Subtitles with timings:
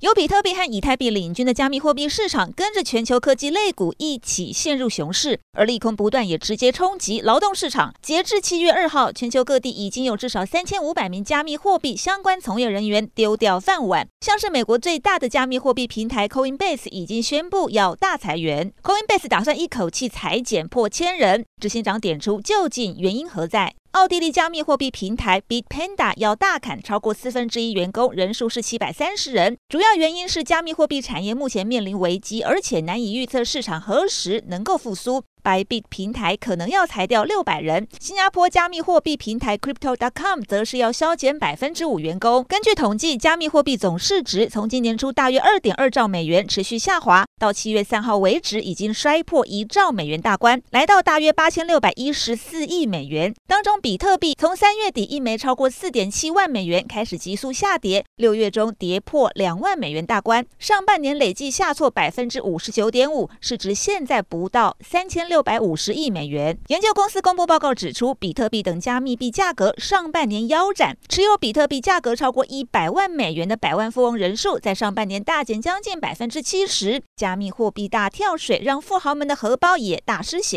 [0.00, 7.92] 由比特币和以太币领军的加密货币市场，跟着全球科技类股一起陷入熊市，而利空不断，也直接冲击劳动市场。
[8.00, 14.06] 截至七月二号，全球各地已经有至少三千五百名加密货币相关从业人员丢掉饭碗。
[14.20, 21.44] 像是美国最大的加密货币平台 Coinbase 已经宣布要大裁员，Coinbase 打算一口气裁减破千人。
[21.60, 23.74] 执行长点出究竟原因何在？
[23.98, 29.58] 奥地利加密货币平台 Bitpanda 要大砍超过四分之一员工，人数是七百三十人。
[29.68, 35.24] 主要原因是加密货币产业目前面临危机，而且难以预测市场何时能够复苏。
[35.42, 42.44] Bybit 平台可能要裁掉六百人，新加坡加密货币平台 Crypto.com 则是要削减百分之五员工。
[42.48, 53.32] 根据统计，加密货币总市值从今年初大约二点二兆美元持续下滑，到七月三号为止已经摔破一兆美元大关，来到大约八千六百一十四亿美元。
[53.46, 65.28] 当中，比特币从三月底一枚超过四点七万美元开始急速下跌，六月中跌破两万美元大关，上半年累计下挫百分之五十九点五，市值现在不到三千。
[65.28, 66.58] 六百五十亿美元。
[66.68, 77.02] 研究公司公布报告指出，比特币等加密币价格上半年腰斩，持有比特币价格超过一百万美元的百万富翁人数在上半年大减将近百分之七十。
[77.28, 80.56] 加密货币大跳水，让富豪们的荷包也大失血。